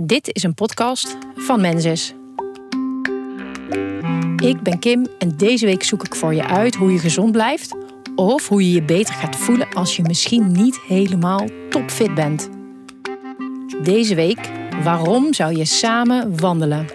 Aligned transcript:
Dit 0.00 0.34
is 0.34 0.42
een 0.42 0.54
podcast 0.54 1.16
van 1.34 1.60
Mensis. 1.60 2.14
Ik 4.36 4.62
ben 4.62 4.78
Kim 4.78 5.06
en 5.18 5.36
deze 5.36 5.66
week 5.66 5.82
zoek 5.82 6.04
ik 6.04 6.14
voor 6.14 6.34
je 6.34 6.46
uit 6.46 6.74
hoe 6.74 6.92
je 6.92 6.98
gezond 6.98 7.32
blijft 7.32 7.76
of 8.14 8.48
hoe 8.48 8.62
je 8.62 8.72
je 8.72 8.82
beter 8.82 9.14
gaat 9.14 9.36
voelen 9.36 9.68
als 9.74 9.96
je 9.96 10.02
misschien 10.02 10.52
niet 10.52 10.80
helemaal 10.80 11.46
topfit 11.70 12.14
bent. 12.14 12.48
Deze 13.82 14.14
week, 14.14 14.50
waarom 14.82 15.34
zou 15.34 15.56
je 15.56 15.64
samen 15.64 16.40
wandelen? 16.40 16.86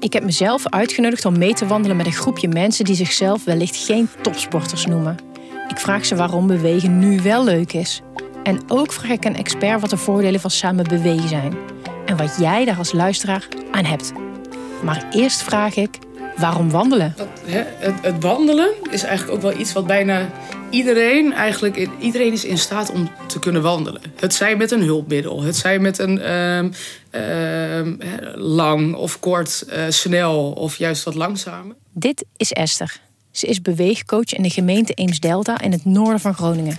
Ik 0.00 0.12
heb 0.12 0.24
mezelf 0.24 0.68
uitgenodigd 0.68 1.24
om 1.24 1.38
mee 1.38 1.54
te 1.54 1.66
wandelen 1.66 1.96
met 1.96 2.06
een 2.06 2.12
groepje 2.12 2.48
mensen 2.48 2.84
die 2.84 2.94
zichzelf 2.94 3.44
wellicht 3.44 3.76
geen 3.76 4.08
topsporters 4.22 4.86
noemen. 4.86 5.16
Ik 5.68 5.78
vraag 5.78 6.06
ze 6.06 6.16
waarom 6.16 6.46
bewegen 6.46 6.98
nu 6.98 7.20
wel 7.20 7.44
leuk 7.44 7.72
is. 7.72 8.02
En 8.48 8.60
ook 8.68 8.92
vraag 8.92 9.10
ik 9.10 9.24
een 9.24 9.36
expert 9.36 9.80
wat 9.80 9.90
de 9.90 9.96
voordelen 9.96 10.40
van 10.40 10.50
samen 10.50 10.84
bewegen 10.84 11.28
zijn. 11.28 11.56
En 12.06 12.16
wat 12.16 12.36
jij 12.38 12.64
daar 12.64 12.78
als 12.78 12.92
luisteraar 12.92 13.48
aan 13.70 13.84
hebt. 13.84 14.12
Maar 14.82 15.06
eerst 15.10 15.42
vraag 15.42 15.76
ik, 15.76 15.98
waarom 16.36 16.70
wandelen? 16.70 17.14
Dat, 17.16 17.28
hè, 17.44 17.62
het, 17.76 17.94
het 18.02 18.22
wandelen 18.22 18.68
is 18.90 19.02
eigenlijk 19.02 19.36
ook 19.36 19.42
wel 19.42 19.60
iets 19.60 19.72
wat 19.72 19.86
bijna 19.86 20.30
iedereen 20.70 21.32
eigenlijk 21.32 21.88
iedereen 21.98 22.32
is 22.32 22.44
in 22.44 22.58
staat 22.58 22.90
om 22.90 23.10
te 23.26 23.38
kunnen 23.38 23.62
wandelen. 23.62 24.02
Het 24.16 24.34
zij 24.34 24.56
met 24.56 24.70
een 24.70 24.82
hulpmiddel, 24.82 25.42
het 25.42 25.56
zij 25.56 25.78
met 25.78 25.98
een 25.98 26.20
ehm, 26.20 26.70
ehm, 27.10 27.94
lang 28.34 28.94
of 28.94 29.20
kort, 29.20 29.64
eh, 29.68 29.82
snel 29.88 30.52
of 30.52 30.76
juist 30.76 31.04
wat 31.04 31.14
langzamer. 31.14 31.74
Dit 31.92 32.24
is 32.36 32.52
Esther. 32.52 33.00
Ze 33.30 33.46
is 33.46 33.62
beweegcoach 33.62 34.32
in 34.32 34.42
de 34.42 34.50
gemeente 34.50 34.92
Eems-Delta 34.92 35.60
in 35.60 35.72
het 35.72 35.84
noorden 35.84 36.20
van 36.20 36.34
Groningen. 36.34 36.78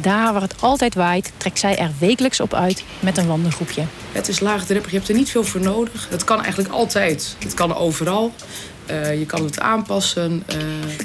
Daar 0.00 0.32
waar 0.32 0.42
het 0.42 0.54
altijd 0.60 0.94
waait, 0.94 1.32
trekt 1.36 1.58
zij 1.58 1.78
er 1.78 1.90
wekelijks 1.98 2.40
op 2.40 2.54
uit 2.54 2.84
met 3.00 3.16
een 3.16 3.26
wandelgroepje. 3.26 3.82
Het 4.12 4.28
is 4.28 4.40
laagdrempelig, 4.40 4.90
je 4.90 4.96
hebt 4.96 5.08
er 5.08 5.14
niet 5.14 5.30
veel 5.30 5.44
voor 5.44 5.60
nodig. 5.60 6.06
Het 6.10 6.24
kan 6.24 6.42
eigenlijk 6.42 6.74
altijd. 6.74 7.36
Het 7.38 7.54
kan 7.54 7.74
overal. 7.74 8.32
Uh, 8.90 9.18
je 9.18 9.26
kan 9.26 9.44
het 9.44 9.60
aanpassen. 9.60 10.42
Uh, 10.52 10.56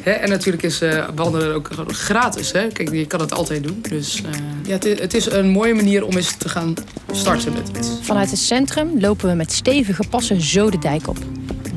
hè? 0.03 0.11
En 0.11 0.29
natuurlijk 0.29 0.63
is 0.63 0.81
uh, 0.81 1.07
wandelen 1.15 1.55
ook 1.55 1.69
gratis. 1.87 2.51
Hè? 2.51 2.67
Kijk, 2.67 2.91
je 2.91 3.05
kan 3.05 3.19
het 3.19 3.33
altijd 3.33 3.63
doen. 3.63 3.83
Dus 3.89 4.21
ja, 4.63 4.71
het, 4.71 4.83
het, 4.83 5.13
is 5.13 5.25
een 5.25 5.49
mooie 5.49 5.73
manier 5.73 6.05
om 6.05 6.15
eens 6.15 6.37
te 6.37 6.49
gaan 6.49 6.73
starten 7.11 7.53
met 7.53 7.69
iets. 7.77 7.89
Vanuit 8.01 8.29
het 8.29 8.39
centrum 8.39 8.99
lopen 8.99 9.29
we 9.29 9.35
met 9.35 9.51
stevige 9.51 10.03
passen 10.09 10.41
zo 10.41 10.69
de 10.69 10.79
dijk 10.79 11.07
op. 11.07 11.17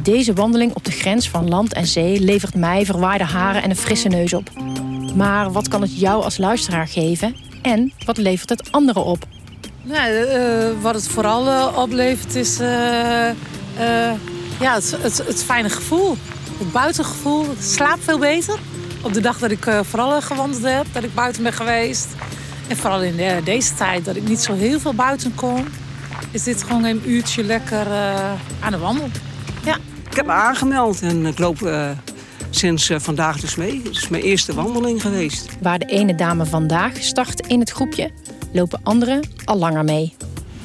Deze 0.03 0.33
wandeling 0.33 0.75
op 0.75 0.85
de 0.85 0.91
grens 0.91 1.29
van 1.29 1.49
land 1.49 1.73
en 1.73 1.87
zee 1.87 2.21
levert 2.21 2.55
mij 2.55 2.85
verwaarde 2.85 3.25
haren 3.25 3.63
en 3.63 3.71
een 3.71 3.77
frisse 3.77 4.09
neus 4.09 4.33
op. 4.35 4.64
Maar 5.15 5.53
wat 5.53 5.69
kan 5.69 5.83
het 5.83 5.99
jou 6.01 6.23
als 6.23 6.39
luisteraar 6.39 6.89
geven? 6.89 7.37
En 7.63 7.93
wat 8.05 8.17
levert 8.17 8.49
het 8.49 8.73
anderen 8.73 9.05
op? 9.05 9.25
Nou, 9.83 10.13
wat 10.81 10.95
het 10.95 11.09
vooral 11.09 11.73
oplevert 11.75 12.35
is 12.35 12.59
ja, 14.61 14.75
het, 14.75 14.97
het, 15.01 15.17
het 15.27 15.45
fijne 15.45 15.71
gevoel. 15.71 16.17
Het 16.59 16.73
buitengevoel. 16.73 17.45
Ik 17.45 17.61
slaap 17.61 18.03
veel 18.03 18.19
beter. 18.19 18.59
Op 19.03 19.13
de 19.13 19.21
dag 19.21 19.39
dat 19.39 19.51
ik 19.51 19.67
uh, 19.67 19.81
vooral 19.83 20.21
gewandeld 20.21 20.63
heb, 20.63 20.87
dat 20.93 21.05
ik 21.05 21.15
buiten 21.15 21.43
ben 21.43 21.53
geweest. 21.53 22.09
En 22.69 22.77
vooral 22.77 23.03
in 23.03 23.17
de, 23.17 23.41
deze 23.45 23.75
tijd 23.75 24.05
dat 24.05 24.17
ik 24.17 24.29
niet 24.29 24.41
zo 24.41 24.55
heel 24.55 24.81
veel 24.81 24.95
buiten 24.95 25.35
kom, 25.35 25.65
is 26.31 26.43
dit 26.43 26.63
gewoon 26.63 26.85
een 26.85 27.03
uurtje 27.11 27.45
lekker 27.45 27.87
uh, 27.87 28.33
aan 28.61 28.71
de 28.71 28.79
wandel. 28.79 29.09
Ja. 29.65 29.77
Ik 30.11 30.17
heb 30.17 30.27
me 30.27 30.33
aangemeld 30.33 31.01
en 31.01 31.27
ik 31.27 31.39
loop 31.39 31.61
uh, 31.61 31.91
sinds 32.51 32.91
vandaag 32.97 33.41
dus 33.41 33.55
mee. 33.55 33.81
Het 33.85 33.97
is 33.97 34.09
mijn 34.09 34.23
eerste 34.23 34.55
wandeling 34.55 35.03
geweest. 35.03 35.49
Waar 35.61 35.79
de 35.79 35.87
ene 35.87 36.15
dame 36.15 36.47
vandaag 36.47 36.97
start 36.97 37.47
in 37.47 37.61
het 37.61 37.71
groepje, 37.71 38.11
lopen 38.53 38.81
anderen 38.83 39.21
al 39.45 39.57
langer 39.57 39.85
mee. 39.85 40.15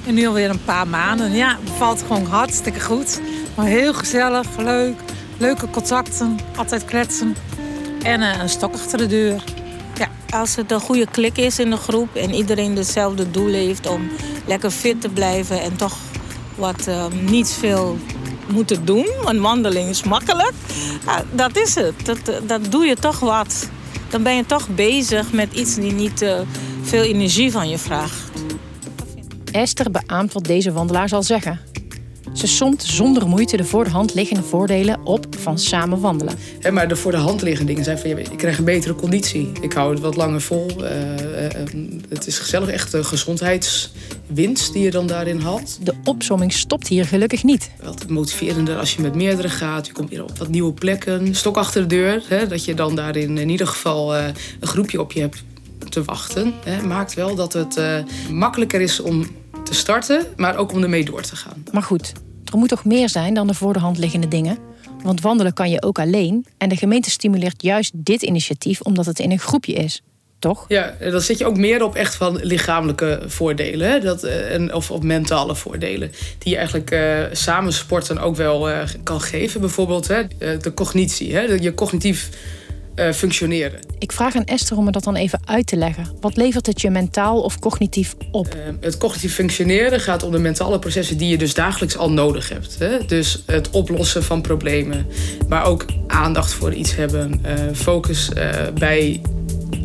En 0.05 0.13
nu 0.13 0.27
alweer 0.27 0.49
een 0.49 0.63
paar 0.63 0.87
maanden. 0.87 1.31
Ja, 1.31 1.49
het 1.49 1.63
bevalt 1.63 2.01
gewoon 2.01 2.25
hartstikke 2.25 2.79
goed. 2.79 3.21
Maar 3.55 3.65
heel 3.65 3.93
gezellig, 3.93 4.57
leuk. 4.57 4.95
Leuke 5.37 5.69
contacten, 5.69 6.37
altijd 6.55 6.85
kletsen. 6.85 7.35
En 8.03 8.21
uh, 8.21 8.41
een 8.41 8.49
stok 8.49 8.73
achter 8.73 8.97
de 8.97 9.07
deur. 9.07 9.43
Ja, 9.97 10.07
als 10.29 10.55
het 10.55 10.71
een 10.71 10.79
goede 10.79 11.07
klik 11.11 11.37
is 11.37 11.59
in 11.59 11.69
de 11.69 11.77
groep 11.77 12.15
en 12.15 12.33
iedereen 12.33 12.75
hetzelfde 12.75 13.31
doel 13.31 13.53
heeft 13.53 13.87
om 13.87 14.09
lekker 14.45 14.71
fit 14.71 15.01
te 15.01 15.09
blijven 15.09 15.61
en 15.61 15.75
toch 15.75 15.97
wat 16.55 16.87
uh, 16.87 17.05
niet 17.21 17.49
veel 17.49 17.97
moeten 18.51 18.85
doen, 18.85 19.07
want 19.23 19.39
wandeling 19.39 19.89
is 19.89 20.03
makkelijk. 20.03 20.51
Dat 21.31 21.57
is 21.57 21.75
het. 21.75 22.05
Dat, 22.05 22.19
dat 22.47 22.71
doe 22.71 22.85
je 22.85 22.95
toch 22.95 23.19
wat. 23.19 23.69
Dan 24.09 24.23
ben 24.23 24.35
je 24.35 24.45
toch 24.45 24.67
bezig 24.67 25.31
met 25.31 25.53
iets 25.53 25.75
die 25.75 25.91
niet 25.91 26.21
uh, 26.21 26.39
veel 26.81 27.03
energie 27.03 27.51
van 27.51 27.69
je 27.69 27.77
vraagt. 27.77 28.31
Esther 29.51 29.91
beaamt 29.91 30.33
wat 30.33 30.43
deze 30.43 30.71
wandelaar 30.71 31.09
zal 31.09 31.23
zeggen. 31.23 31.59
Ze 32.33 32.47
somt 32.47 32.83
zonder 32.83 33.27
moeite 33.27 33.57
de 33.57 33.63
voor 33.63 33.83
de 33.83 33.89
hand 33.89 34.13
liggende 34.13 34.43
voordelen 34.43 35.05
op 35.05 35.25
van 35.29 35.59
samen 35.59 35.99
wandelen. 35.99 36.33
Ja, 36.59 36.71
maar 36.71 36.87
de 36.87 36.95
voor 36.95 37.11
de 37.11 37.17
hand 37.17 37.41
liggende 37.41 37.67
dingen 37.67 37.83
zijn 37.83 37.99
van... 37.99 38.09
ik 38.09 38.37
krijg 38.37 38.57
een 38.57 38.63
betere 38.63 38.95
conditie. 38.95 39.51
Ik 39.61 39.73
hou 39.73 39.91
het 39.91 39.99
wat 39.99 40.15
langer 40.15 40.41
vol. 40.41 40.67
Uh, 40.79 40.89
uh, 40.89 41.49
het 42.09 42.27
is 42.27 42.37
gezellig, 42.37 42.69
echt 42.69 42.93
een 42.93 43.05
gezondheidswinst 43.05 44.73
die 44.73 44.83
je 44.83 44.91
dan 44.91 45.07
daarin 45.07 45.39
haalt. 45.39 45.85
De 45.85 45.93
opsomming 46.03 46.53
stopt 46.53 46.87
hier 46.87 47.05
gelukkig 47.05 47.43
niet. 47.43 47.71
Wat 47.83 48.09
motiverender 48.09 48.77
als 48.77 48.95
je 48.95 49.01
met 49.01 49.15
meerdere 49.15 49.49
gaat. 49.49 49.87
Je 49.87 49.93
komt 49.93 50.09
weer 50.09 50.23
op 50.23 50.37
wat 50.37 50.49
nieuwe 50.49 50.73
plekken. 50.73 51.35
Stok 51.35 51.57
achter 51.57 51.81
de 51.81 51.95
deur. 51.95 52.23
Hè, 52.27 52.47
dat 52.47 52.65
je 52.65 52.73
dan 52.73 52.95
daarin 52.95 53.37
in 53.37 53.49
ieder 53.49 53.67
geval 53.67 54.15
een 54.15 54.33
groepje 54.59 55.01
op 55.01 55.11
je 55.11 55.19
hebt 55.19 55.43
te 55.89 56.03
wachten. 56.03 56.53
Hè, 56.65 56.81
maakt 56.81 57.13
wel 57.13 57.35
dat 57.35 57.53
het 57.53 57.79
makkelijker 58.31 58.81
is 58.81 58.99
om 58.99 59.27
te 59.69 59.75
starten, 59.75 60.25
maar 60.35 60.57
ook 60.57 60.71
om 60.71 60.83
ermee 60.83 61.05
door 61.05 61.21
te 61.21 61.35
gaan. 61.35 61.63
Maar 61.71 61.83
goed, 61.83 62.13
er 62.51 62.57
moet 62.57 62.69
toch 62.69 62.85
meer 62.85 63.09
zijn 63.09 63.33
dan 63.33 63.47
de 63.47 63.53
voor 63.53 63.73
de 63.73 63.79
hand 63.79 63.97
liggende 63.97 64.27
dingen? 64.27 64.57
Want 65.03 65.21
wandelen 65.21 65.53
kan 65.53 65.69
je 65.69 65.81
ook 65.81 65.99
alleen. 65.99 66.45
En 66.57 66.69
de 66.69 66.75
gemeente 66.75 67.09
stimuleert 67.09 67.63
juist 67.63 67.91
dit 67.95 68.21
initiatief 68.21 68.81
omdat 68.81 69.05
het 69.05 69.19
in 69.19 69.31
een 69.31 69.39
groepje 69.39 69.73
is. 69.73 70.01
Toch? 70.39 70.65
Ja, 70.67 70.95
dan 70.99 71.21
zit 71.21 71.37
je 71.37 71.45
ook 71.45 71.57
meer 71.57 71.83
op 71.83 71.95
echt 71.95 72.15
van 72.15 72.39
lichamelijke 72.41 73.21
voordelen. 73.25 73.89
Hè? 73.91 73.99
Dat, 73.99 74.23
eh, 74.23 74.53
en, 74.53 74.73
of 74.73 74.91
op 74.91 75.03
mentale 75.03 75.55
voordelen. 75.55 76.11
Die 76.37 76.51
je 76.51 76.57
eigenlijk 76.57 76.91
uh, 76.91 77.23
samen 77.31 77.73
sporten 77.73 78.19
ook 78.19 78.35
wel 78.35 78.69
uh, 78.69 78.81
kan 79.03 79.21
geven. 79.21 79.59
Bijvoorbeeld 79.59 80.07
hè? 80.07 80.23
de 80.37 80.73
cognitie. 80.73 81.35
Hè? 81.35 81.41
Je 81.41 81.73
cognitief 81.73 82.29
uh, 82.99 83.11
functioneren. 83.11 83.79
Ik 83.97 84.11
vraag 84.11 84.35
aan 84.35 84.45
Esther 84.45 84.77
om 84.77 84.83
me 84.83 84.91
dat 84.91 85.03
dan 85.03 85.15
even 85.15 85.39
uit 85.45 85.67
te 85.67 85.75
leggen. 85.75 86.05
Wat 86.19 86.37
levert 86.37 86.65
het 86.65 86.81
je 86.81 86.89
mentaal 86.89 87.41
of 87.41 87.59
cognitief 87.59 88.15
op? 88.31 88.55
Uh, 88.55 88.61
het 88.79 88.97
cognitief 88.97 89.33
functioneren 89.33 89.99
gaat 89.99 90.23
om 90.23 90.31
de 90.31 90.39
mentale 90.39 90.79
processen 90.79 91.17
die 91.17 91.29
je 91.29 91.37
dus 91.37 91.53
dagelijks 91.53 91.97
al 91.97 92.11
nodig 92.11 92.49
hebt. 92.49 92.75
Hè? 92.79 93.05
Dus 93.05 93.43
het 93.45 93.69
oplossen 93.69 94.23
van 94.23 94.41
problemen, 94.41 95.05
maar 95.47 95.65
ook 95.65 95.85
aandacht 96.07 96.53
voor 96.53 96.73
iets 96.73 96.95
hebben, 96.95 97.41
uh, 97.45 97.53
focus 97.73 98.29
bij 98.73 99.21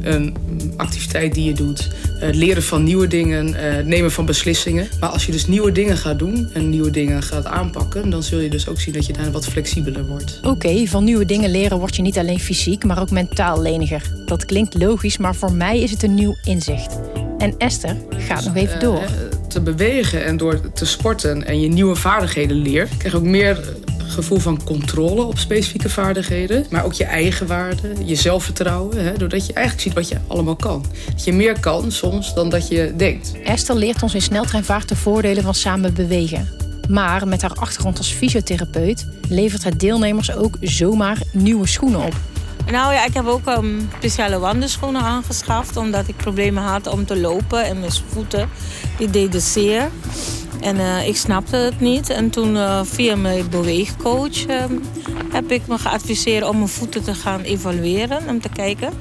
een 0.03 0.37
activiteit 0.77 1.35
die 1.35 1.45
je 1.45 1.53
doet. 1.53 1.89
Het 2.19 2.35
leren 2.35 2.63
van 2.63 2.83
nieuwe 2.83 3.07
dingen, 3.07 3.55
het 3.55 3.87
nemen 3.87 4.13
van 4.13 4.27
beslissingen. 4.27 4.89
Maar 5.01 5.09
als 5.09 5.27
je 5.27 5.33
dus 5.33 5.47
nieuwe 5.47 5.73
dingen 5.73 5.97
gaat 5.97 6.19
doen 6.19 6.49
en 6.53 6.71
nieuwe 6.71 6.91
dingen 6.91 7.23
gaat 7.23 7.45
aanpakken, 7.45 8.11
dan 8.11 8.23
zul 8.23 8.39
je 8.39 8.51
dus 8.51 8.69
ook 8.69 8.81
zien 8.81 8.95
dat 8.95 9.07
je 9.07 9.13
daar 9.13 9.31
wat 9.31 9.47
flexibeler 9.47 10.07
wordt. 10.07 10.41
Oké, 10.43 10.87
van 10.87 11.05
nieuwe 11.05 11.25
dingen 11.25 11.51
leren 11.51 11.79
word 11.79 11.97
je 11.97 12.03
niet 12.03 12.19
alleen 12.19 12.41
fysiek, 12.41 12.85
maar 12.85 13.01
ook 13.01 13.11
mentaal 13.11 13.63
leniger. 13.63 14.13
Dat 14.27 14.45
klinkt 14.45 14.75
logisch, 14.75 15.17
maar 15.17 15.35
voor 15.35 15.53
mij 15.53 15.81
is 15.81 15.91
het 15.91 16.03
een 16.03 16.15
nieuw 16.15 16.37
inzicht. 16.45 16.99
En 17.39 17.55
Esther 17.59 17.97
gaat 18.19 18.45
nog 18.45 18.57
even 18.57 18.81
door. 18.81 19.03
te 19.49 19.61
bewegen 19.61 20.25
en 20.25 20.37
door 20.37 20.73
te 20.73 20.87
sporten 20.87 21.47
en 21.47 21.61
je 21.61 21.69
nieuwe 21.69 21.95
vaardigheden 21.95 22.57
leert, 22.57 22.97
krijg 22.97 23.13
je 23.13 23.19
ook 23.19 23.25
meer 23.25 23.61
gevoel 24.15 24.39
van 24.39 24.65
controle 24.65 25.23
op 25.23 25.39
specifieke 25.39 25.91
vaardigheden. 25.91 26.67
Maar 26.71 26.85
ook 26.85 26.93
je 26.93 27.05
eigen 27.05 27.47
waarde, 27.47 27.93
je 28.05 28.15
zelfvertrouwen. 28.15 29.05
Hè, 29.05 29.17
doordat 29.17 29.47
je 29.47 29.53
eigenlijk 29.53 29.87
ziet 29.87 29.95
wat 29.95 30.09
je 30.09 30.17
allemaal 30.27 30.57
kan. 30.57 30.85
Dat 31.13 31.25
je 31.25 31.33
meer 31.33 31.61
kan 31.61 31.93
soms 31.93 32.35
dan 32.35 32.49
dat 32.49 32.69
je 32.69 32.93
denkt. 32.97 33.33
Esther 33.45 33.77
leert 33.77 34.03
ons 34.03 34.15
in 34.15 34.23
sneltreinvaart 34.23 34.89
de 34.89 34.97
voordelen 34.97 35.43
van 35.43 35.55
samen 35.55 35.95
bewegen. 35.95 36.49
Maar 36.89 37.29
met 37.29 37.43
haar 37.43 37.55
achtergrond 37.55 37.99
als 37.99 38.13
fysiotherapeut 38.13 39.07
levert 39.29 39.65
het 39.65 39.81
deelnemers 39.81 40.35
ook 40.35 40.57
zomaar 40.61 41.19
nieuwe 41.33 41.67
schoenen 41.67 42.01
op. 42.01 42.15
Nou 42.71 42.93
ja, 42.93 43.05
ik 43.05 43.15
heb 43.15 43.27
ook 43.27 43.47
um, 43.47 43.89
speciale 43.97 44.39
wandelschoenen 44.39 45.03
aangeschaft. 45.03 45.77
Omdat 45.77 46.09
ik 46.09 46.17
problemen 46.17 46.63
had 46.63 46.87
om 46.87 47.05
te 47.07 47.17
lopen 47.17 47.65
en 47.65 47.81
mijn 47.81 47.93
voeten 48.09 48.49
die 48.99 49.11
deden 49.11 49.41
zeer. 49.41 49.91
En 50.65 50.77
uh, 50.77 51.07
ik 51.07 51.17
snapte 51.17 51.57
het 51.57 51.81
niet. 51.81 52.11
En 52.11 52.31
toen 52.31 52.55
uh, 52.55 52.81
via 52.85 53.17
mijn 53.17 53.49
beweegcoach 53.49 54.47
uh, 54.47 54.65
heb 55.33 55.51
ik 55.51 55.67
me 55.67 55.79
geadviseerd 55.79 56.45
om 56.45 56.57
mijn 56.57 56.69
voeten 56.69 57.05
te 57.05 57.15
gaan 57.15 57.41
evalueren. 57.41 58.29
Om 58.29 58.41
te 58.41 58.49
kijken. 58.49 58.93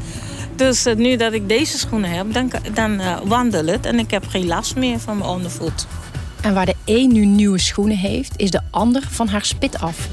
Dus 0.56 0.86
nu 0.96 1.16
dat 1.16 1.34
ik 1.34 1.50
deze 1.50 1.78
schoenen 1.78 2.10
heb, 2.10 2.34
dan, 2.34 2.52
dan 2.74 3.02
wandel 3.24 3.66
het. 3.66 3.86
En 3.86 4.00
ik 4.00 4.12
heb 4.12 4.28
geen 4.28 4.48
last 4.48 4.76
meer 4.76 5.00
van 5.00 5.18
mijn 5.18 5.30
ondervoet. 5.30 5.88
En 6.42 6.54
waar 6.54 6.66
de 6.66 6.76
een 6.86 7.12
nu 7.12 7.26
nieuwe 7.26 7.60
schoenen 7.60 7.98
heeft, 7.98 8.34
is 8.36 8.52
de 8.52 8.62
ander 8.70 9.04
van 9.10 9.28
haar 9.28 9.46
spit 9.46 9.80
af. 9.80 10.08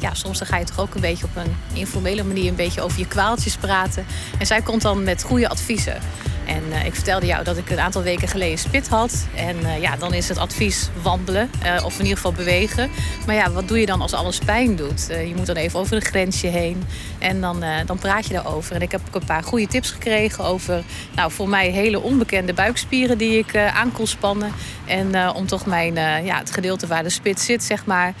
ja, 0.00 0.14
soms 0.14 0.38
dan 0.38 0.46
ga 0.46 0.56
je 0.56 0.64
toch 0.64 0.80
ook 0.80 0.94
een 0.94 1.00
beetje 1.00 1.24
op 1.24 1.36
een 1.36 1.56
informele 1.72 2.22
manier 2.22 2.48
een 2.48 2.54
beetje 2.54 2.80
over 2.80 2.98
je 2.98 3.06
kwaaltjes 3.06 3.56
praten. 3.56 4.06
En 4.38 4.46
zij 4.46 4.62
komt 4.62 4.82
dan 4.82 5.04
met 5.04 5.22
goede 5.22 5.48
adviezen. 5.48 6.00
En 6.46 6.62
uh, 6.68 6.84
ik 6.84 6.94
vertelde 6.94 7.26
jou 7.26 7.44
dat 7.44 7.56
ik 7.56 7.70
een 7.70 7.80
aantal 7.80 8.02
weken 8.02 8.28
geleden 8.28 8.58
spit 8.58 8.88
had. 8.88 9.26
En 9.34 9.56
uh, 9.56 9.80
ja, 9.80 9.96
dan 9.96 10.14
is 10.14 10.28
het 10.28 10.38
advies 10.38 10.88
wandelen 11.02 11.50
uh, 11.64 11.84
of 11.84 11.94
in 11.94 12.02
ieder 12.02 12.16
geval 12.16 12.32
bewegen. 12.32 12.90
Maar 13.26 13.34
ja, 13.34 13.50
wat 13.50 13.68
doe 13.68 13.80
je 13.80 13.86
dan 13.86 14.00
als 14.00 14.12
alles 14.12 14.38
pijn 14.38 14.76
doet? 14.76 15.06
je 15.08 15.32
moet 15.36 15.46
dan 15.46 15.56
even 15.56 15.78
over 15.78 15.96
een 15.96 16.02
grensje 16.02 16.46
heen 16.46 16.84
en 17.18 17.40
dan, 17.40 17.64
dan 17.86 17.98
praat 17.98 18.26
je 18.26 18.32
daarover. 18.32 18.74
En 18.74 18.82
ik 18.82 18.92
heb 18.92 19.00
ook 19.08 19.14
een 19.14 19.26
paar 19.26 19.42
goede 19.42 19.66
tips 19.66 19.90
gekregen 19.90 20.44
over 20.44 20.82
nou, 21.14 21.32
voor 21.32 21.48
mij 21.48 21.68
hele 21.68 22.00
onbekende 22.00 22.52
buikspieren 22.52 23.18
die 23.18 23.38
ik 23.38 23.56
aan 23.56 23.92
kon 23.92 24.06
spannen. 24.06 24.52
En 24.86 25.32
om 25.34 25.46
toch 25.46 25.66
mijn, 25.66 25.94
ja, 26.24 26.38
het 26.38 26.50
gedeelte 26.50 26.86
waar 26.86 27.02
de 27.02 27.10
spit 27.10 27.40
zit, 27.40 27.62
zeg 27.62 27.86
maar, 27.86 28.14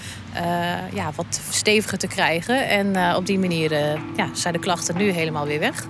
ja, 0.94 1.10
wat 1.14 1.40
steviger 1.50 1.98
te 1.98 2.06
krijgen. 2.06 2.68
En 2.68 3.16
op 3.16 3.26
die 3.26 3.38
manier 3.38 3.72
ja, 4.16 4.28
zijn 4.32 4.54
de 4.54 4.60
klachten 4.60 4.96
nu 4.96 5.10
helemaal 5.10 5.46
weer 5.46 5.60
weg. 5.60 5.86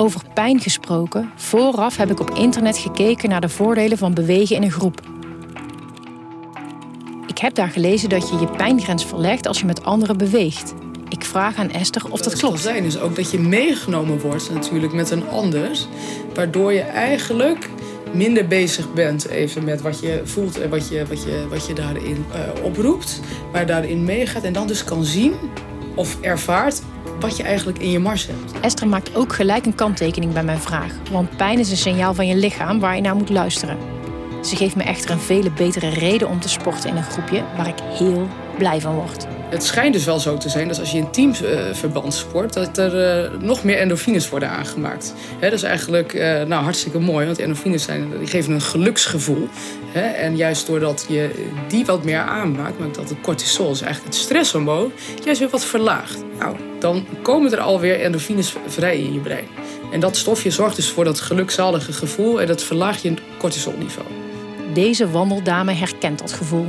Over 0.00 0.20
pijn 0.34 0.60
gesproken, 0.60 1.30
vooraf 1.36 1.96
heb 1.96 2.10
ik 2.10 2.20
op 2.20 2.30
internet 2.30 2.78
gekeken 2.78 3.28
naar 3.28 3.40
de 3.40 3.48
voordelen 3.48 3.98
van 3.98 4.14
bewegen 4.14 4.56
in 4.56 4.62
een 4.62 4.70
groep. 4.70 5.00
Ik 7.26 7.38
heb 7.38 7.54
daar 7.54 7.68
gelezen 7.68 8.08
dat 8.08 8.28
je 8.28 8.36
je 8.38 8.46
pijngrens 8.46 9.04
verlegt 9.04 9.46
als 9.46 9.58
je 9.58 9.66
met 9.66 9.84
anderen 9.84 10.18
beweegt. 10.18 10.74
Ik 11.08 11.24
vraag 11.24 11.56
aan 11.56 11.70
Esther 11.70 12.04
of 12.04 12.20
dat, 12.20 12.38
klopt. 12.38 12.54
Het 12.54 12.62
kan 12.62 12.72
zijn 12.72 12.82
dus 12.82 12.98
ook 12.98 13.16
dat 13.16 13.30
je 13.30 13.38
meegenomen 13.38 14.20
wordt 14.20 14.50
natuurlijk 14.52 14.92
met 14.92 15.10
een 15.10 15.28
ander, 15.28 15.70
waardoor 16.34 16.72
je 16.72 16.82
eigenlijk 16.82 17.70
minder 18.12 18.46
bezig 18.46 18.92
bent 18.92 19.28
even 19.28 19.64
met 19.64 19.80
wat 19.80 20.00
je 20.00 20.20
voelt 20.24 20.60
en 20.60 20.70
wat 20.70 20.88
je, 20.88 21.06
wat 21.06 21.22
je, 21.22 21.46
wat 21.50 21.66
je 21.66 21.74
daarin 21.74 22.24
uh, 22.34 22.64
oproept, 22.64 23.20
maar 23.52 23.66
daarin 23.66 24.04
meegaat 24.04 24.42
en 24.42 24.52
dan 24.52 24.66
dus 24.66 24.84
kan 24.84 25.04
zien 25.04 25.32
of 25.94 26.20
ervaart 26.20 26.82
wat 27.20 27.36
je 27.36 27.42
eigenlijk 27.42 27.78
in 27.78 27.90
je 27.90 27.98
mars 27.98 28.26
hebt. 28.26 28.60
Esther 28.60 28.88
maakt 28.88 29.16
ook 29.16 29.32
gelijk 29.32 29.66
een 29.66 29.74
kanttekening 29.74 30.32
bij 30.32 30.44
mijn 30.44 30.58
vraag, 30.58 30.92
want 31.10 31.36
pijn 31.36 31.58
is 31.58 31.70
een 31.70 31.76
signaal 31.76 32.14
van 32.14 32.26
je 32.26 32.36
lichaam 32.36 32.80
waar 32.80 32.94
je 32.94 33.00
naar 33.00 33.16
moet 33.16 33.30
luisteren. 33.30 33.78
Ze 34.42 34.56
geeft 34.56 34.76
me 34.76 34.82
echter 34.82 35.10
een 35.10 35.20
vele 35.20 35.50
betere 35.50 35.88
reden 35.88 36.28
om 36.28 36.40
te 36.40 36.48
sporten 36.48 36.90
in 36.90 36.96
een 36.96 37.02
groepje 37.02 37.44
waar 37.56 37.68
ik 37.68 37.80
heel 37.80 38.28
blij 38.60 38.80
van 38.80 38.94
word. 38.94 39.26
Het 39.50 39.64
schijnt 39.64 39.92
dus 39.92 40.04
wel 40.04 40.18
zo 40.18 40.36
te 40.36 40.48
zijn 40.48 40.68
dat 40.68 40.78
als 40.78 40.90
je 40.90 40.98
in 40.98 41.10
teamverband 41.10 42.14
sport, 42.14 42.52
dat 42.52 42.78
er 42.78 43.24
uh, 43.24 43.40
nog 43.40 43.64
meer 43.64 43.78
endorfines 43.78 44.28
worden 44.28 44.48
aangemaakt. 44.48 45.14
He, 45.38 45.50
dat 45.50 45.58
is 45.58 45.62
eigenlijk 45.62 46.12
uh, 46.12 46.42
nou, 46.42 46.62
hartstikke 46.62 46.98
mooi, 46.98 47.26
want 47.26 47.38
endorfines 47.38 47.82
zijn, 47.82 48.18
die 48.18 48.26
geven 48.26 48.52
een 48.52 48.60
geluksgevoel. 48.60 49.48
He, 49.92 50.00
en 50.00 50.36
juist 50.36 50.66
doordat 50.66 51.06
je 51.08 51.48
die 51.68 51.84
wat 51.84 52.04
meer 52.04 52.18
aanmaakt, 52.18 52.78
maakt 52.78 52.94
dat 52.94 53.08
het 53.08 53.20
cortisol, 53.20 53.70
is 53.70 53.80
eigenlijk 53.80 54.14
het 54.14 54.22
stresshormoon, 54.24 54.92
juist 55.24 55.40
weer 55.40 55.48
wat 55.48 55.64
verlaagt. 55.64 56.24
Nou, 56.38 56.56
dan 56.78 57.06
komen 57.22 57.52
er 57.52 57.60
alweer 57.60 58.00
endorfines 58.00 58.54
vrij 58.66 58.98
in 58.98 59.12
je 59.12 59.20
brein. 59.20 59.46
En 59.92 60.00
dat 60.00 60.16
stofje 60.16 60.50
zorgt 60.50 60.76
dus 60.76 60.88
voor 60.90 61.04
dat 61.04 61.20
gelukzalige 61.20 61.92
gevoel 61.92 62.40
en 62.40 62.46
dat 62.46 62.62
verlaagt 62.62 63.02
je 63.02 63.14
cortisolniveau. 63.38 64.06
Deze 64.74 65.10
wandeldame 65.10 65.72
herkent 65.72 66.18
dat 66.18 66.32
gevoel. 66.32 66.66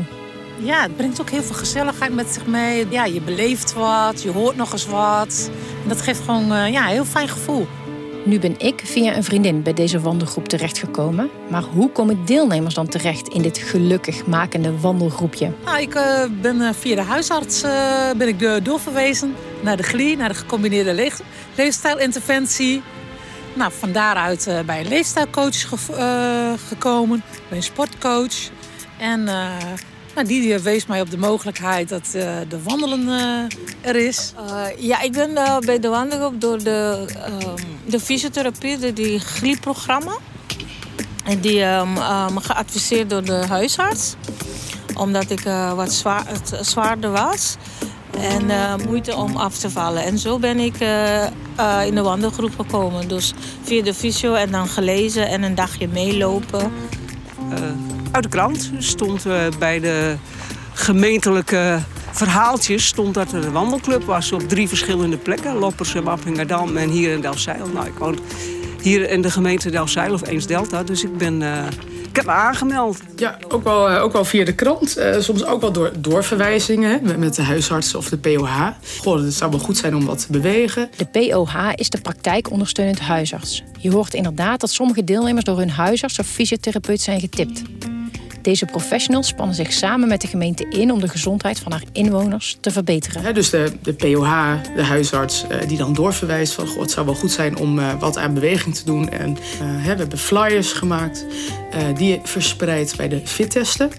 Ja, 0.63 0.81
het 0.81 0.96
brengt 0.96 1.22
ook 1.22 1.30
heel 1.30 1.44
veel 1.44 1.56
gezelligheid 1.56 2.13
met 2.13 2.28
zich 2.28 2.46
mee. 2.46 2.88
Ja, 2.90 3.06
je 3.06 3.22
beleeft 3.22 3.74
wat, 3.74 4.22
je 4.22 4.31
hoort 4.31 4.56
nog 4.56 4.72
eens 4.72 4.86
wat. 4.86 5.50
En 5.84 5.90
dat 5.90 6.02
geeft 6.02 6.19
gewoon 6.19 6.52
uh, 6.52 6.72
ja, 6.72 6.84
een 6.84 6.92
heel 6.92 7.06
fijn 7.06 7.28
gevoel. 7.28 7.68
Nu 8.25 8.40
ben 8.40 8.60
ik 8.60 8.81
via 8.84 9.16
een 9.16 9.24
vriendin 9.24 9.62
bij 9.62 9.74
deze 9.74 10.00
wandelgroep 10.00 10.48
terechtgekomen. 10.48 11.30
Maar 11.50 11.63
hoe 11.63 11.92
komen 11.92 12.25
deelnemers 12.25 12.74
dan 12.74 12.88
terecht 12.88 13.28
in 13.28 13.42
dit 13.42 13.58
gelukkig 13.58 14.25
makende 14.25 14.80
wandelgroepje? 14.80 15.52
Nou, 15.66 15.81
ik 15.81 15.96
uh, 15.96 16.24
ben 16.42 16.56
uh, 16.56 16.69
via 16.80 16.96
de 16.96 17.02
huisarts 17.02 17.62
ben 18.18 18.28
ik 18.28 18.66
doorverwezen 18.66 19.36
naar 19.62 19.78
de 19.78 19.84
GLI, 19.84 20.16
naar 20.16 20.30
de 20.30 20.36
gecombineerde 20.36 20.94
le 20.94 21.12
leefstijlinterventie. 21.56 22.81
Nou, 23.54 23.72
van 23.80 23.92
daaruit 23.92 24.50
bij 24.66 24.80
een 24.80 24.88
leefstijlcoach 24.88 25.69
ge 25.69 26.56
gekomen, 26.68 27.24
bij 27.50 27.57
een 27.57 27.64
sportcoach. 27.64 28.50
En 29.00 29.30
nou, 30.16 30.28
die 30.28 30.60
wees 30.60 30.86
mij 30.86 31.02
op 31.02 31.10
de 31.10 31.18
mogelijkheid 31.18 31.90
dat 31.90 32.12
uh, 32.16 32.24
de 32.50 32.63
wandelen 32.63 33.08
uh, 33.08 33.44
er 33.81 33.96
is. 33.96 34.34
Uh, 34.50 34.63
ja, 34.78 35.02
ik 35.02 35.12
ben 35.12 35.34
bij 35.66 35.80
de 35.80 35.88
wandelgroep 35.88 36.42
door 36.42 36.63
de, 36.63 37.06
de 37.86 38.00
fysiotherapie, 38.00 38.78
de, 38.78 38.94
die 38.94 39.19
GLI-programma. 39.19 40.12
En 41.24 41.40
die 41.40 41.63
um, 41.63 41.94
me 42.34 42.40
geadviseerd 42.42 43.10
door 43.10 43.24
de 43.24 43.44
huisarts. 43.48 44.16
Omdat 44.96 45.30
ik 45.30 45.42
wat 45.75 45.94
zwaar, 45.94 46.25
zwaarder 46.62 47.12
was. 47.12 47.56
En 48.19 48.46
moeite 48.86 49.16
om 49.16 49.36
af 49.36 49.57
te 49.57 49.69
vallen. 49.69 50.04
En 50.04 50.19
zo 50.19 50.40
ben 50.40 50.60
ik 50.60 50.74
in 51.86 51.96
de 51.96 52.02
wandelgroep 52.02 52.56
gekomen. 52.56 53.07
Dus 53.07 53.34
via 53.64 53.84
de 53.84 53.94
fysio 53.94 54.34
en 54.34 54.52
dan 54.52 54.68
gelezen 54.68 55.28
en 55.28 55.44
een 55.44 55.56
dagje 55.56 55.88
meelopen 55.88 56.72
uit 58.12 58.24
de 58.24 58.30
krant 58.30 58.72
stond 58.78 59.25
uh, 59.25 59.48
bij 59.60 59.80
de 59.80 60.16
gemeentelijke 60.74 61.80
verhaaltjes 62.12 62.86
stond 62.86 63.13
dat 63.13 63.31
er 63.31 63.46
een 63.46 63.52
wandelclub 63.52 64.04
was 64.04 64.31
op 64.31 64.42
drie 64.42 64.68
verschillende 64.68 65.18
plekken. 65.18 65.56
Loppers, 65.56 65.94
Wappingerdam 65.94 66.78
en 66.78 66.90
hier 66.90 67.12
in 67.12 67.22
Delfzijl. 67.22 67.68
Nou, 67.74 67.88
ik 67.88 67.98
woon 67.98 68.19
hier 68.81 69.10
in 69.10 69.22
de 69.22 69.31
gemeente 69.31 69.69
Delfzijl 69.69 70.13
of 70.13 70.28
Eens 70.28 70.48
Delta. 70.48 70.84
Dus 70.84 71.04
ik 71.04 71.18
ben... 71.18 71.42
Uh, 71.42 71.63
ik 72.10 72.18
heb 72.18 72.25
me 72.25 72.31
aangemeld. 72.31 73.00
Ja, 73.16 73.38
ook 73.48 73.63
wel, 73.63 73.90
eh, 73.90 74.04
ook 74.04 74.14
wel 74.14 74.25
via 74.25 74.46
de 74.46 74.54
krant. 74.54 74.98
Uh, 74.98 75.19
soms 75.19 75.46
ook 75.46 75.62
wel 75.62 75.72
door 75.72 75.92
doorverwijzingen 75.98 77.00
met, 77.04 77.18
met 77.18 77.36
de 77.36 77.42
huisarts 77.42 77.96
of 77.96 78.10
de 78.10 78.18
POH. 78.18 78.68
Goh, 79.00 79.24
het 79.24 79.34
zou 79.34 79.52
wel 79.52 79.60
goed 79.60 79.78
zijn 79.78 79.96
om 79.96 80.06
wat 80.06 80.19
te 80.19 80.31
bewegen. 80.31 80.90
De 80.98 81.06
POH 81.06 81.72
is 81.75 81.90
de 81.90 82.02
praktijkondersteunend 82.02 83.00
huisarts. 83.00 83.64
Je 83.78 83.92
hoort 83.92 84.14
inderdaad 84.14 84.60
dat 84.60 84.72
sommige 84.72 85.04
deelnemers 85.04 85.46
door 85.46 85.57
hun 85.57 85.69
huisarts 85.69 86.19
of 86.19 86.25
fysiotherapeut 86.28 87.02
zijn 87.02 87.19
getipt. 87.19 87.62
Deze 88.42 88.66
professionals 88.66 89.28
spannen 89.28 89.56
zich 89.56 89.72
samen 89.74 90.08
met 90.08 90.22
de 90.22 90.28
gemeente 90.28 90.66
in 90.70 90.92
om 90.92 91.00
de 91.00 91.08
gezondheid 91.08 91.60
van 91.60 91.72
haar 91.72 91.84
inwoners 91.92 92.58
te 92.60 92.72
verbeteren. 92.72 93.34
dus 93.34 93.50
de, 93.50 93.72
de 93.82 93.94
POH, 93.94 94.56
de 94.76 94.84
huisarts, 94.84 95.48
eh, 95.48 95.68
die 95.68 95.78
dan 95.78 95.94
doorverwijst 95.94 96.54
van 96.54 96.68
goh, 96.68 96.82
het 96.82 96.92
zou 96.92 97.06
wel 97.06 97.16
goed 97.16 97.32
zijn 97.32 97.58
om 97.58 97.80
eh, 97.80 98.00
wat 98.00 98.18
aan 98.18 98.34
beweging 98.34 98.76
te 98.76 98.86
doen. 98.86 99.10
En 99.10 99.38
eh, 99.38 99.60
we 99.60 99.88
hebben 99.88 100.18
flyers 100.18 100.72
gemaakt 100.72 101.26
die 101.98 102.08
je 102.08 102.20
verspreidt 102.24 102.98
bij 102.98 103.08
de 103.08 103.22
fittesten. 103.24 103.90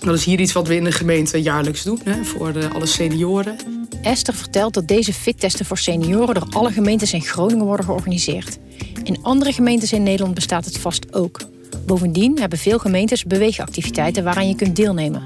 Dat 0.00 0.14
is 0.14 0.24
hier 0.24 0.40
iets 0.40 0.52
wat 0.52 0.68
we 0.68 0.76
in 0.76 0.84
de 0.84 0.92
gemeente 0.92 1.42
jaarlijks 1.42 1.82
doen 1.82 2.00
hè, 2.04 2.24
voor 2.24 2.68
alle 2.72 2.86
senioren. 2.86 3.56
Esther 4.02 4.34
vertelt 4.34 4.74
dat 4.74 4.88
deze 4.88 5.12
fittesten 5.12 5.66
voor 5.66 5.78
senioren 5.78 6.34
door 6.34 6.46
alle 6.50 6.72
gemeentes 6.72 7.12
in 7.12 7.22
Groningen 7.22 7.64
worden 7.64 7.84
georganiseerd. 7.84 8.58
In 9.02 9.18
andere 9.22 9.52
gemeentes 9.52 9.92
in 9.92 10.02
Nederland 10.02 10.34
bestaat 10.34 10.64
het 10.64 10.78
vast 10.78 11.14
ook. 11.14 11.40
Bovendien 11.86 12.38
hebben 12.38 12.58
veel 12.58 12.78
gemeentes 12.78 13.24
beweegactiviteiten 13.24 14.24
waaraan 14.24 14.48
je 14.48 14.54
kunt 14.54 14.76
deelnemen. 14.76 15.22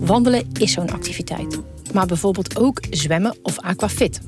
Wandelen 0.00 0.50
is 0.58 0.72
zo'n 0.72 0.92
activiteit. 0.92 1.58
Maar 1.92 2.06
bijvoorbeeld 2.06 2.58
ook 2.58 2.80
zwemmen 2.90 3.36
of 3.42 3.60
aquafit. 3.60 4.20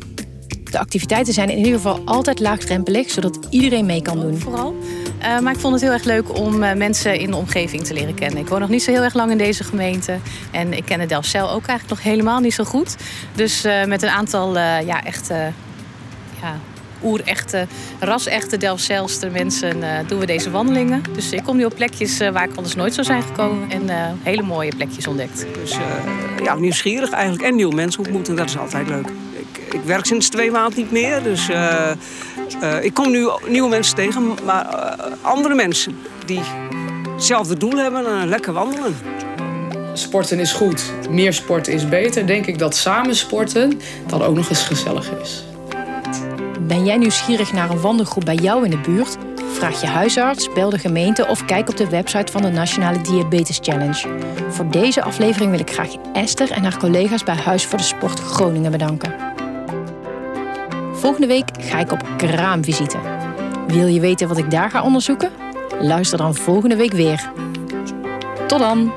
De 0.70 0.78
activiteiten 0.78 1.32
zijn 1.32 1.50
in 1.50 1.56
ieder 1.56 1.72
geval 1.72 2.02
altijd 2.04 2.40
laagdrempelig, 2.40 3.10
zodat 3.10 3.38
iedereen 3.50 3.86
mee 3.86 4.02
kan 4.02 4.20
doen. 4.20 4.38
Vooral. 4.38 4.74
Uh, 5.22 5.40
maar 5.40 5.52
ik 5.52 5.58
vond 5.58 5.72
het 5.72 5.82
heel 5.82 5.92
erg 5.92 6.04
leuk 6.04 6.38
om 6.38 6.62
uh, 6.62 6.72
mensen 6.72 7.18
in 7.18 7.30
de 7.30 7.36
omgeving 7.36 7.84
te 7.84 7.94
leren 7.94 8.14
kennen. 8.14 8.38
Ik 8.38 8.48
woon 8.48 8.60
nog 8.60 8.68
niet 8.68 8.82
zo 8.82 8.90
heel 8.90 9.02
erg 9.02 9.14
lang 9.14 9.30
in 9.30 9.38
deze 9.38 9.64
gemeente. 9.64 10.18
En 10.50 10.72
ik 10.72 10.84
ken 10.84 10.98
de 10.98 11.06
Delfzijl 11.06 11.50
ook 11.50 11.66
eigenlijk 11.66 11.88
nog 11.88 12.02
helemaal 12.02 12.40
niet 12.40 12.54
zo 12.54 12.64
goed. 12.64 12.96
Dus 13.34 13.64
uh, 13.64 13.84
met 13.84 14.02
een 14.02 14.08
aantal 14.08 14.54
ja, 14.58 15.04
echt 15.04 15.28
ja, 16.40 16.60
oerechte, 17.02 17.66
ras-echte 17.98 18.56
Delfzijlster 18.56 19.30
mensen 19.30 19.76
uh, 19.76 19.98
doen 20.06 20.18
we 20.18 20.26
deze 20.26 20.50
wandelingen. 20.50 21.02
Dus 21.14 21.32
ik 21.32 21.42
kom 21.44 21.56
nu 21.56 21.64
op 21.64 21.74
plekjes 21.74 22.20
uh, 22.20 22.28
waar 22.28 22.44
ik 22.44 22.56
anders 22.56 22.74
nooit 22.74 22.94
zou 22.94 23.06
zijn 23.06 23.22
gekomen. 23.22 23.70
En 23.70 23.82
uh, 23.82 23.94
hele 24.22 24.42
mooie 24.42 24.76
plekjes 24.76 25.06
ontdekt. 25.06 25.46
Dus 25.62 25.76
ja, 26.42 26.54
nieuwsgierig 26.54 27.10
eigenlijk. 27.10 27.44
En 27.44 27.54
nieuwe 27.54 27.74
mensen 27.74 28.00
ontmoeten, 28.00 28.36
dat 28.36 28.48
is 28.48 28.58
altijd 28.58 28.88
leuk. 28.88 29.08
Ik, 29.32 29.74
ik 29.74 29.80
werk 29.84 30.04
sinds 30.04 30.28
twee 30.28 30.50
maanden 30.50 30.78
niet 30.78 30.90
meer, 30.90 31.22
dus 31.22 31.48
ik 32.82 32.94
kom 32.94 33.10
nu 33.10 33.28
nieuwe 33.48 33.68
mensen 33.68 33.94
tegen. 33.94 34.34
Maar 34.44 34.66
andere 35.22 35.54
mensen 35.54 35.96
die 36.26 36.40
hetzelfde 37.14 37.56
doel 37.56 37.76
hebben 37.76 38.06
en 38.06 38.28
lekker 38.28 38.52
wandelen 38.52 38.94
sporten 39.92 40.38
is 40.38 40.52
goed, 40.52 40.92
meer 41.10 41.32
sporten 41.32 41.72
is 41.72 41.88
beter, 41.88 42.26
denk 42.26 42.46
ik 42.46 42.58
dat 42.58 42.76
samen 42.76 43.16
sporten 43.16 43.80
dan 44.06 44.22
ook 44.22 44.34
nog 44.34 44.48
eens 44.48 44.62
gezellig 44.62 45.10
is. 45.22 45.44
Ben 46.70 46.84
jij 46.84 46.96
nieuwsgierig 46.96 47.52
naar 47.52 47.70
een 47.70 47.80
wandelgroep 47.80 48.24
bij 48.24 48.34
jou 48.34 48.64
in 48.64 48.70
de 48.70 48.78
buurt? 48.78 49.16
Vraag 49.52 49.80
je 49.80 49.86
huisarts, 49.86 50.52
bel 50.52 50.70
de 50.70 50.78
gemeente 50.78 51.26
of 51.26 51.44
kijk 51.44 51.68
op 51.68 51.76
de 51.76 51.88
website 51.88 52.32
van 52.32 52.42
de 52.42 52.48
Nationale 52.48 53.00
Diabetes 53.00 53.58
Challenge. 53.62 54.08
Voor 54.48 54.70
deze 54.70 55.02
aflevering 55.02 55.50
wil 55.50 55.60
ik 55.60 55.70
graag 55.70 55.94
Esther 56.12 56.50
en 56.50 56.62
haar 56.62 56.78
collega's 56.78 57.24
bij 57.24 57.34
Huis 57.34 57.66
voor 57.66 57.78
de 57.78 57.84
Sport 57.84 58.20
Groningen 58.20 58.70
bedanken. 58.70 59.14
Volgende 60.92 61.26
week 61.26 61.48
ga 61.60 61.78
ik 61.78 61.92
op 61.92 62.08
kraamvisite. 62.16 62.98
Wil 63.66 63.86
je 63.86 64.00
weten 64.00 64.28
wat 64.28 64.38
ik 64.38 64.50
daar 64.50 64.70
ga 64.70 64.82
onderzoeken? 64.82 65.30
Luister 65.80 66.18
dan 66.18 66.34
volgende 66.34 66.76
week 66.76 66.92
weer. 66.92 67.32
Tot 68.46 68.58
dan! 68.58 68.92